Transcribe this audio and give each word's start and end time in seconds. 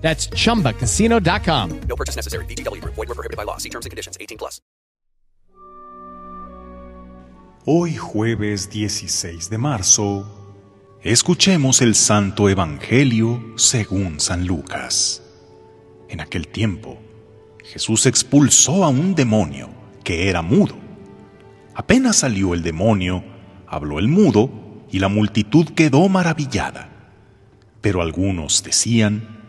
That's 0.00 0.28
chumbacasino.com. 0.30 1.80
No 1.88 1.96
purchase 1.96 2.16
necessary. 2.16 2.44
VGW 2.46 2.80
Group. 2.82 2.94
Void 2.96 3.08
were 3.08 3.14
prohibited 3.14 3.36
by 3.36 3.44
law. 3.44 3.58
See 3.58 3.70
terms 3.70 3.86
and 3.86 3.90
conditions. 3.90 4.18
18 4.20 4.38
plus. 4.38 4.60
Hoy 7.66 7.94
jueves 7.94 8.70
16 8.70 9.50
de 9.50 9.58
marzo, 9.58 10.24
escuchemos 11.02 11.82
el 11.82 11.94
Santo 11.94 12.48
Evangelio 12.48 13.52
según 13.56 14.18
San 14.18 14.46
Lucas. 14.46 15.22
En 16.08 16.22
aquel 16.22 16.48
tiempo, 16.48 16.98
Jesús 17.62 18.06
expulsó 18.06 18.82
a 18.82 18.88
un 18.88 19.14
demonio 19.14 19.68
que 20.02 20.30
era 20.30 20.40
mudo. 20.40 20.74
Apenas 21.74 22.16
salió 22.16 22.54
el 22.54 22.62
demonio, 22.62 23.22
habló 23.66 23.98
el 23.98 24.08
mudo 24.08 24.50
y 24.90 24.98
la 24.98 25.08
multitud 25.08 25.66
quedó 25.74 26.08
maravillada. 26.08 26.88
Pero 27.82 28.00
algunos 28.00 28.62
decían, 28.62 29.39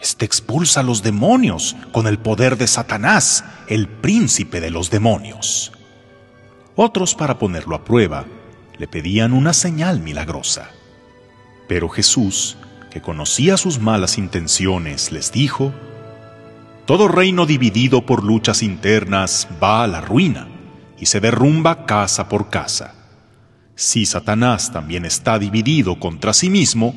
Este 0.00 0.24
expulsa 0.24 0.80
a 0.80 0.82
los 0.82 1.02
demonios 1.02 1.76
con 1.92 2.06
el 2.06 2.18
poder 2.18 2.56
de 2.56 2.66
Satanás, 2.66 3.44
el 3.68 3.86
príncipe 3.86 4.60
de 4.60 4.70
los 4.70 4.90
demonios. 4.90 5.72
Otros, 6.74 7.14
para 7.14 7.38
ponerlo 7.38 7.76
a 7.76 7.84
prueba, 7.84 8.24
le 8.78 8.88
pedían 8.88 9.34
una 9.34 9.52
señal 9.52 10.00
milagrosa. 10.00 10.70
Pero 11.68 11.90
Jesús, 11.90 12.56
que 12.90 13.02
conocía 13.02 13.58
sus 13.58 13.78
malas 13.78 14.16
intenciones, 14.16 15.12
les 15.12 15.32
dijo, 15.32 15.74
Todo 16.86 17.06
reino 17.06 17.44
dividido 17.44 18.06
por 18.06 18.24
luchas 18.24 18.62
internas 18.62 19.48
va 19.62 19.84
a 19.84 19.86
la 19.86 20.00
ruina 20.00 20.48
y 20.98 21.06
se 21.06 21.20
derrumba 21.20 21.84
casa 21.84 22.30
por 22.30 22.48
casa. 22.48 22.94
Si 23.74 24.06
Satanás 24.06 24.72
también 24.72 25.04
está 25.04 25.38
dividido 25.38 26.00
contra 26.00 26.32
sí 26.32 26.48
mismo, 26.48 26.94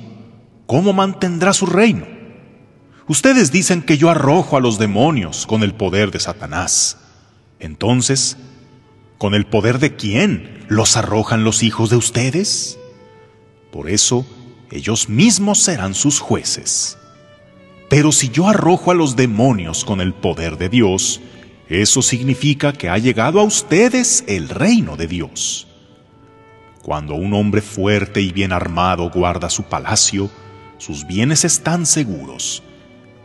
¿cómo 0.65 0.93
mantendrá 0.93 1.51
su 1.51 1.65
reino? 1.65 2.12
Ustedes 3.07 3.51
dicen 3.51 3.81
que 3.81 3.97
yo 3.97 4.09
arrojo 4.09 4.55
a 4.55 4.61
los 4.61 4.79
demonios 4.79 5.45
con 5.45 5.63
el 5.63 5.73
poder 5.73 6.09
de 6.11 6.21
Satanás. 6.21 6.97
Entonces, 7.59 8.37
¿con 9.17 9.33
el 9.33 9.45
poder 9.45 9.79
de 9.79 9.95
quién 9.95 10.65
los 10.69 10.95
arrojan 10.95 11.43
los 11.43 11.63
hijos 11.63 11.89
de 11.89 11.97
ustedes? 11.97 12.79
Por 13.73 13.89
eso, 13.89 14.25
ellos 14.71 15.09
mismos 15.09 15.59
serán 15.59 15.95
sus 15.95 16.19
jueces. 16.19 16.97
Pero 17.89 18.13
si 18.13 18.29
yo 18.29 18.47
arrojo 18.47 18.91
a 18.91 18.95
los 18.95 19.17
demonios 19.17 19.83
con 19.83 19.99
el 19.99 20.13
poder 20.13 20.57
de 20.57 20.69
Dios, 20.69 21.19
eso 21.67 22.01
significa 22.01 22.71
que 22.71 22.87
ha 22.87 22.97
llegado 22.97 23.41
a 23.41 23.43
ustedes 23.43 24.23
el 24.27 24.47
reino 24.47 24.95
de 24.95 25.07
Dios. 25.07 25.67
Cuando 26.81 27.15
un 27.15 27.33
hombre 27.33 27.61
fuerte 27.61 28.21
y 28.21 28.31
bien 28.31 28.53
armado 28.53 29.09
guarda 29.09 29.49
su 29.49 29.63
palacio, 29.63 30.29
sus 30.77 31.05
bienes 31.05 31.43
están 31.43 31.85
seguros 31.85 32.63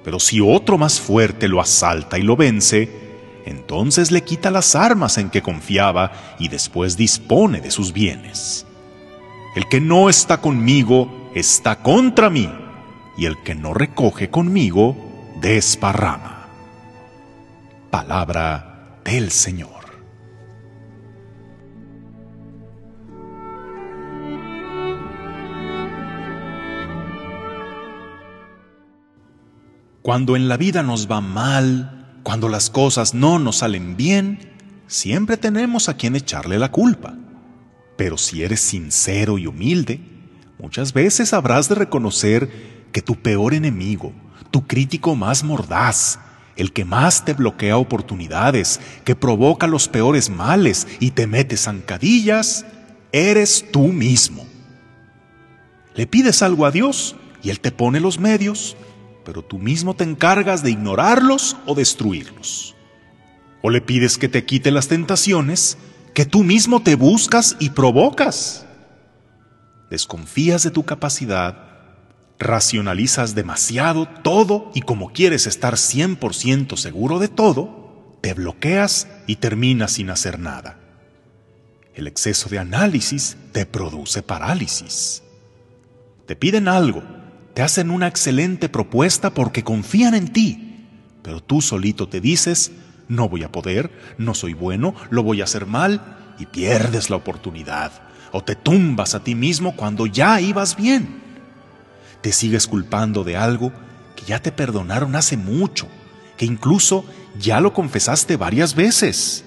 pero 0.04 0.20
si 0.20 0.40
otro 0.40 0.78
más 0.78 1.00
fuerte 1.00 1.48
lo 1.48 1.60
asalta 1.60 2.18
y 2.18 2.22
lo 2.22 2.36
vence, 2.36 2.88
entonces 3.44 4.10
le 4.10 4.22
quita 4.22 4.50
las 4.50 4.74
armas 4.74 5.18
en 5.18 5.30
que 5.30 5.42
confiaba 5.42 6.12
y 6.38 6.48
después 6.48 6.96
dispone 6.96 7.60
de 7.60 7.70
sus 7.70 7.92
bienes. 7.92 8.66
El 9.56 9.68
que 9.68 9.80
no 9.80 10.08
está 10.08 10.40
conmigo 10.40 11.30
está 11.34 11.76
contra 11.76 12.30
mí, 12.30 12.50
y 13.16 13.26
el 13.26 13.42
que 13.42 13.54
no 13.54 13.74
recoge 13.74 14.30
conmigo 14.30 14.96
desparrama. 15.40 16.48
Palabra 17.90 19.00
del 19.04 19.30
Señor. 19.32 19.77
Cuando 30.08 30.36
en 30.36 30.48
la 30.48 30.56
vida 30.56 30.82
nos 30.82 31.06
va 31.06 31.20
mal, 31.20 32.06
cuando 32.22 32.48
las 32.48 32.70
cosas 32.70 33.12
no 33.12 33.38
nos 33.38 33.56
salen 33.58 33.94
bien, 33.94 34.38
siempre 34.86 35.36
tenemos 35.36 35.90
a 35.90 35.98
quien 35.98 36.16
echarle 36.16 36.58
la 36.58 36.72
culpa. 36.72 37.14
Pero 37.98 38.16
si 38.16 38.42
eres 38.42 38.60
sincero 38.60 39.36
y 39.36 39.46
humilde, 39.46 40.00
muchas 40.58 40.94
veces 40.94 41.34
habrás 41.34 41.68
de 41.68 41.74
reconocer 41.74 42.88
que 42.90 43.02
tu 43.02 43.16
peor 43.16 43.52
enemigo, 43.52 44.14
tu 44.50 44.66
crítico 44.66 45.14
más 45.14 45.44
mordaz, 45.44 46.18
el 46.56 46.72
que 46.72 46.86
más 46.86 47.26
te 47.26 47.34
bloquea 47.34 47.76
oportunidades, 47.76 48.80
que 49.04 49.14
provoca 49.14 49.66
los 49.66 49.88
peores 49.88 50.30
males 50.30 50.86
y 51.00 51.10
te 51.10 51.26
mete 51.26 51.58
zancadillas, 51.58 52.64
eres 53.12 53.66
tú 53.70 53.88
mismo. 53.88 54.46
Le 55.94 56.06
pides 56.06 56.40
algo 56.40 56.64
a 56.64 56.70
Dios 56.70 57.14
y 57.42 57.50
Él 57.50 57.60
te 57.60 57.72
pone 57.72 58.00
los 58.00 58.18
medios 58.18 58.74
pero 59.28 59.42
tú 59.42 59.58
mismo 59.58 59.92
te 59.92 60.04
encargas 60.04 60.62
de 60.62 60.70
ignorarlos 60.70 61.58
o 61.66 61.74
destruirlos. 61.74 62.74
O 63.60 63.68
le 63.68 63.82
pides 63.82 64.16
que 64.16 64.30
te 64.30 64.46
quite 64.46 64.70
las 64.70 64.88
tentaciones 64.88 65.76
que 66.14 66.24
tú 66.24 66.44
mismo 66.44 66.80
te 66.80 66.94
buscas 66.94 67.54
y 67.60 67.68
provocas. 67.68 68.64
Desconfías 69.90 70.62
de 70.62 70.70
tu 70.70 70.86
capacidad, 70.86 71.68
racionalizas 72.38 73.34
demasiado 73.34 74.08
todo 74.08 74.70
y 74.74 74.80
como 74.80 75.12
quieres 75.12 75.46
estar 75.46 75.74
100% 75.74 76.78
seguro 76.78 77.18
de 77.18 77.28
todo, 77.28 78.16
te 78.22 78.32
bloqueas 78.32 79.08
y 79.26 79.36
terminas 79.36 79.92
sin 79.92 80.08
hacer 80.08 80.38
nada. 80.38 80.80
El 81.92 82.06
exceso 82.06 82.48
de 82.48 82.60
análisis 82.60 83.36
te 83.52 83.66
produce 83.66 84.22
parálisis. 84.22 85.22
Te 86.24 86.34
piden 86.34 86.66
algo 86.66 87.17
te 87.58 87.64
hacen 87.64 87.90
una 87.90 88.06
excelente 88.06 88.68
propuesta 88.68 89.30
porque 89.30 89.64
confían 89.64 90.14
en 90.14 90.28
ti, 90.28 90.86
pero 91.24 91.40
tú 91.40 91.60
solito 91.60 92.08
te 92.08 92.20
dices, 92.20 92.70
no 93.08 93.28
voy 93.28 93.42
a 93.42 93.50
poder, 93.50 93.90
no 94.16 94.34
soy 94.34 94.54
bueno, 94.54 94.94
lo 95.10 95.24
voy 95.24 95.40
a 95.40 95.44
hacer 95.44 95.66
mal 95.66 96.18
y 96.38 96.46
pierdes 96.46 97.10
la 97.10 97.16
oportunidad. 97.16 97.90
O 98.30 98.44
te 98.44 98.54
tumbas 98.54 99.16
a 99.16 99.24
ti 99.24 99.34
mismo 99.34 99.74
cuando 99.74 100.06
ya 100.06 100.40
ibas 100.40 100.76
bien. 100.76 101.20
Te 102.20 102.30
sigues 102.30 102.68
culpando 102.68 103.24
de 103.24 103.36
algo 103.36 103.72
que 104.14 104.24
ya 104.24 104.40
te 104.40 104.52
perdonaron 104.52 105.16
hace 105.16 105.36
mucho, 105.36 105.88
que 106.36 106.44
incluso 106.44 107.04
ya 107.40 107.60
lo 107.60 107.74
confesaste 107.74 108.36
varias 108.36 108.76
veces. 108.76 109.44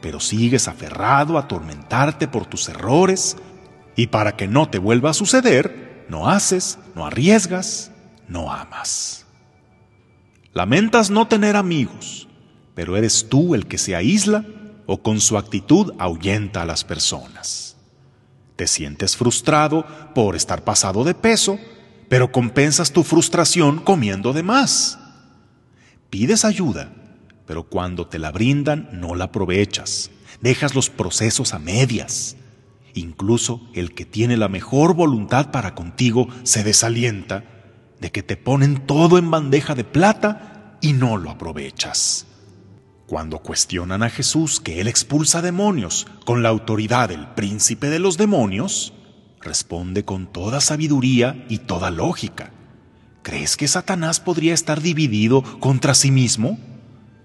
Pero 0.00 0.20
sigues 0.20 0.68
aferrado 0.68 1.38
a 1.38 1.40
atormentarte 1.40 2.28
por 2.28 2.46
tus 2.46 2.68
errores 2.68 3.36
y 3.96 4.06
para 4.06 4.36
que 4.36 4.46
no 4.46 4.68
te 4.68 4.78
vuelva 4.78 5.10
a 5.10 5.14
suceder, 5.14 5.89
no 6.10 6.28
haces, 6.28 6.78
no 6.96 7.06
arriesgas, 7.06 7.92
no 8.28 8.52
amas. 8.52 9.24
Lamentas 10.52 11.08
no 11.08 11.28
tener 11.28 11.54
amigos, 11.54 12.28
pero 12.74 12.96
eres 12.96 13.28
tú 13.28 13.54
el 13.54 13.68
que 13.68 13.78
se 13.78 13.94
aísla 13.94 14.44
o 14.86 15.02
con 15.02 15.20
su 15.20 15.38
actitud 15.38 15.94
ahuyenta 15.98 16.62
a 16.62 16.64
las 16.66 16.82
personas. 16.82 17.76
Te 18.56 18.66
sientes 18.66 19.16
frustrado 19.16 19.86
por 20.12 20.34
estar 20.34 20.64
pasado 20.64 21.04
de 21.04 21.14
peso, 21.14 21.58
pero 22.08 22.32
compensas 22.32 22.90
tu 22.90 23.04
frustración 23.04 23.78
comiendo 23.78 24.32
de 24.32 24.42
más. 24.42 24.98
Pides 26.10 26.44
ayuda, 26.44 26.92
pero 27.46 27.62
cuando 27.62 28.08
te 28.08 28.18
la 28.18 28.32
brindan 28.32 28.88
no 28.92 29.14
la 29.14 29.26
aprovechas. 29.26 30.10
Dejas 30.40 30.74
los 30.74 30.90
procesos 30.90 31.54
a 31.54 31.60
medias. 31.60 32.36
Incluso 32.94 33.68
el 33.74 33.94
que 33.94 34.04
tiene 34.04 34.36
la 34.36 34.48
mejor 34.48 34.94
voluntad 34.94 35.50
para 35.50 35.74
contigo 35.74 36.28
se 36.42 36.64
desalienta 36.64 37.44
de 38.00 38.10
que 38.10 38.22
te 38.22 38.36
ponen 38.36 38.86
todo 38.86 39.18
en 39.18 39.30
bandeja 39.30 39.74
de 39.74 39.84
plata 39.84 40.78
y 40.80 40.92
no 40.92 41.16
lo 41.16 41.30
aprovechas. 41.30 42.26
Cuando 43.06 43.40
cuestionan 43.40 44.02
a 44.02 44.10
Jesús 44.10 44.60
que 44.60 44.80
Él 44.80 44.88
expulsa 44.88 45.42
demonios 45.42 46.06
con 46.24 46.42
la 46.42 46.48
autoridad 46.48 47.08
del 47.08 47.26
príncipe 47.28 47.90
de 47.90 47.98
los 47.98 48.16
demonios, 48.16 48.92
responde 49.40 50.04
con 50.04 50.26
toda 50.26 50.60
sabiduría 50.60 51.44
y 51.48 51.58
toda 51.58 51.90
lógica. 51.90 52.52
¿Crees 53.22 53.56
que 53.56 53.68
Satanás 53.68 54.20
podría 54.20 54.54
estar 54.54 54.80
dividido 54.80 55.42
contra 55.60 55.94
sí 55.94 56.10
mismo? 56.10 56.58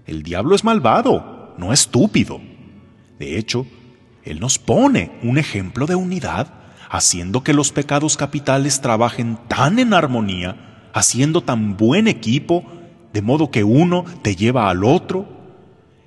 El 0.05 0.23
diablo 0.23 0.55
es 0.55 0.63
malvado, 0.63 1.53
no 1.57 1.71
estúpido. 1.71 2.41
De 3.17 3.37
hecho, 3.37 3.65
él 4.25 4.39
nos 4.39 4.57
pone 4.57 5.11
un 5.21 5.37
ejemplo 5.37 5.85
de 5.85 5.95
unidad, 5.95 6.47
haciendo 6.89 7.43
que 7.43 7.53
los 7.53 7.71
pecados 7.71 8.17
capitales 8.17 8.81
trabajen 8.81 9.37
tan 9.47 9.79
en 9.79 9.93
armonía, 9.93 10.89
haciendo 10.93 11.41
tan 11.41 11.77
buen 11.77 12.07
equipo, 12.07 12.65
de 13.13 13.21
modo 13.21 13.51
que 13.51 13.63
uno 13.63 14.03
te 14.23 14.35
lleva 14.35 14.69
al 14.69 14.83
otro. 14.83 15.27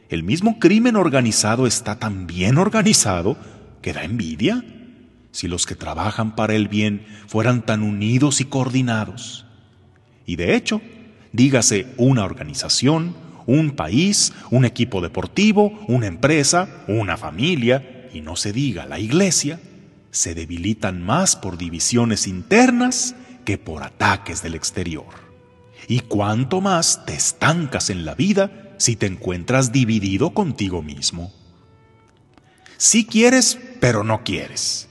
El 0.09 0.25
mismo 0.25 0.59
crimen 0.59 0.97
organizado 0.97 1.67
está 1.67 1.99
tan 1.99 2.27
bien 2.27 2.59
organizado 2.59 3.37
que 3.83 3.93
da 3.93 4.03
envidia. 4.03 4.65
Si 5.31 5.47
los 5.47 5.67
que 5.67 5.75
trabajan 5.75 6.35
para 6.35 6.55
el 6.55 6.69
bien 6.69 7.07
fueran 7.29 7.63
tan 7.63 7.83
unidos 7.83 8.41
y 8.41 8.47
coordinados. 8.47 9.47
Y 10.27 10.37
de 10.37 10.57
hecho, 10.57 10.81
dígase 11.33 11.87
una 11.97 12.25
organización, 12.25 13.15
un 13.47 13.71
país, 13.71 14.33
un 14.51 14.65
equipo 14.65 15.01
deportivo, 15.01 15.79
una 15.87 16.07
empresa, 16.07 16.85
una 16.89 17.17
familia, 17.17 17.98
y 18.13 18.21
no 18.21 18.37
se 18.37 18.53
diga 18.53 18.87
la 18.87 18.99
iglesia, 18.99 19.61
se 20.11 20.35
debilitan 20.35 21.03
más 21.03 21.37
por 21.37 21.59
divisiones 21.59 22.27
internas 22.27 23.15
que 23.45 23.59
por 23.59 23.83
ataques 23.83 24.43
del 24.43 24.55
exterior. 24.55 25.07
Y 25.87 26.01
cuánto 26.01 26.61
más 26.61 27.05
te 27.07 27.15
estancas 27.15 27.91
en 27.91 28.05
la 28.05 28.15
vida 28.15 28.75
si 28.79 28.97
te 28.97 29.07
encuentras 29.07 29.73
dividido 29.73 30.31
contigo 30.31 30.83
mismo. 30.83 31.33
Si 32.77 33.05
quieres, 33.05 33.59
pero 33.81 34.05
no 34.05 34.23
quieres. 34.23 34.89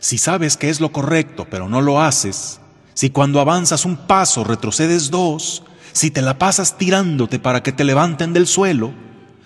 Si 0.00 0.18
sabes 0.18 0.56
que 0.56 0.70
es 0.70 0.80
lo 0.80 0.92
correcto, 0.92 1.46
pero 1.50 1.68
no 1.68 1.80
lo 1.80 2.00
haces. 2.00 2.60
Si 2.94 3.10
cuando 3.10 3.40
avanzas 3.40 3.84
un 3.84 3.96
paso 3.96 4.44
retrocedes 4.44 5.10
dos. 5.10 5.62
Si 5.92 6.10
te 6.10 6.22
la 6.22 6.38
pasas 6.38 6.78
tirándote 6.78 7.38
para 7.38 7.62
que 7.62 7.72
te 7.72 7.84
levanten 7.84 8.32
del 8.32 8.46
suelo. 8.46 8.92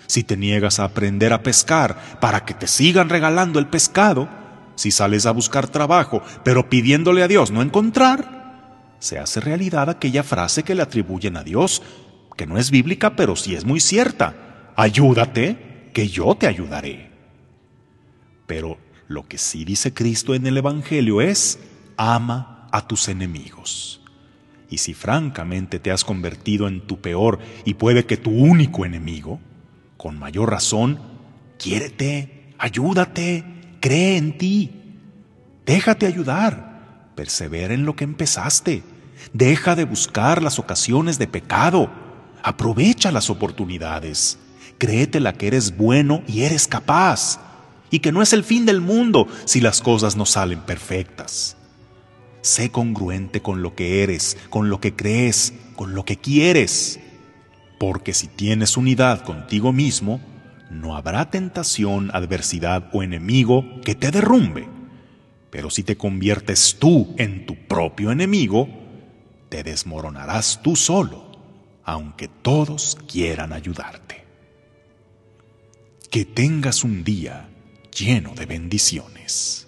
Si 0.07 0.23
te 0.23 0.37
niegas 0.37 0.79
a 0.79 0.85
aprender 0.85 1.33
a 1.33 1.43
pescar 1.43 2.19
para 2.19 2.45
que 2.45 2.53
te 2.53 2.67
sigan 2.67 3.09
regalando 3.09 3.59
el 3.59 3.67
pescado. 3.67 4.29
Si 4.75 4.91
sales 4.91 5.25
a 5.25 5.31
buscar 5.31 5.67
trabajo, 5.67 6.23
pero 6.43 6.69
pidiéndole 6.69 7.21
a 7.23 7.27
Dios 7.27 7.51
no 7.51 7.61
encontrar 7.61 8.43
se 9.03 9.19
hace 9.19 9.41
realidad 9.41 9.89
aquella 9.89 10.23
frase 10.23 10.63
que 10.63 10.75
le 10.75 10.81
atribuyen 10.81 11.35
a 11.35 11.43
Dios, 11.43 11.81
que 12.37 12.47
no 12.47 12.57
es 12.57 12.71
bíblica, 12.71 13.17
pero 13.17 13.35
sí 13.35 13.53
es 13.53 13.65
muy 13.65 13.81
cierta. 13.81 14.71
Ayúdate, 14.77 15.89
que 15.93 16.07
yo 16.07 16.35
te 16.35 16.47
ayudaré. 16.47 17.11
Pero 18.47 18.77
lo 19.09 19.27
que 19.27 19.37
sí 19.37 19.65
dice 19.65 19.93
Cristo 19.93 20.35
en 20.35 20.47
el 20.47 20.55
Evangelio 20.55 21.19
es, 21.19 21.59
ama 21.97 22.69
a 22.71 22.87
tus 22.87 23.09
enemigos. 23.09 23.99
Y 24.69 24.77
si 24.77 24.93
francamente 24.93 25.79
te 25.79 25.91
has 25.91 26.05
convertido 26.05 26.69
en 26.69 26.87
tu 26.87 27.01
peor 27.01 27.39
y 27.65 27.73
puede 27.73 28.05
que 28.05 28.15
tu 28.15 28.31
único 28.31 28.85
enemigo, 28.85 29.41
con 30.03 30.19
mayor 30.19 30.51
razón, 30.51 30.99
quiérete, 31.57 32.53
ayúdate, 32.59 33.45
cree 33.79 34.17
en 34.17 34.37
ti, 34.37 34.69
déjate 35.65 36.05
ayudar, 36.05 37.09
persevera 37.15 37.73
en 37.73 37.85
lo 37.85 37.95
que 37.95 38.03
empezaste 38.03 38.83
Deja 39.31 39.75
de 39.75 39.85
buscar 39.85 40.43
las 40.43 40.59
ocasiones 40.59 41.17
de 41.17 41.27
pecado. 41.27 41.89
Aprovecha 42.43 43.11
las 43.11 43.29
oportunidades. 43.29 44.37
Créete 44.77 45.19
la 45.19 45.33
que 45.33 45.47
eres 45.47 45.77
bueno 45.77 46.23
y 46.27 46.41
eres 46.43 46.67
capaz. 46.67 47.39
Y 47.89 47.99
que 47.99 48.11
no 48.11 48.21
es 48.21 48.33
el 48.33 48.43
fin 48.43 48.65
del 48.65 48.81
mundo 48.81 49.27
si 49.45 49.61
las 49.61 49.81
cosas 49.81 50.15
no 50.15 50.25
salen 50.25 50.59
perfectas. 50.61 51.55
Sé 52.41 52.69
congruente 52.69 53.41
con 53.41 53.61
lo 53.61 53.75
que 53.75 54.03
eres, 54.03 54.37
con 54.49 54.69
lo 54.69 54.81
que 54.81 54.95
crees, 54.95 55.53
con 55.75 55.95
lo 55.95 56.03
que 56.03 56.17
quieres. 56.17 56.99
Porque 57.83 58.13
si 58.13 58.27
tienes 58.29 58.77
unidad 58.77 59.25
contigo 59.25 59.73
mismo, 59.73 60.21
no 60.71 60.95
habrá 60.95 61.29
tentación, 61.29 62.11
adversidad 62.13 62.89
o 62.93 63.03
enemigo 63.03 63.65
que 63.83 63.93
te 63.93 64.09
derrumbe. 64.09 64.69
Pero 65.49 65.69
si 65.69 65.83
te 65.83 65.97
conviertes 65.97 66.77
tú 66.79 67.13
en 67.17 67.45
tu 67.45 67.57
propio 67.67 68.13
enemigo, 68.13 68.69
te 69.49 69.63
desmoronarás 69.63 70.61
tú 70.63 70.77
solo, 70.77 71.29
aunque 71.83 72.29
todos 72.29 72.97
quieran 73.05 73.51
ayudarte. 73.51 74.23
Que 76.09 76.23
tengas 76.23 76.85
un 76.85 77.03
día 77.03 77.49
lleno 77.93 78.33
de 78.33 78.45
bendiciones. 78.45 79.67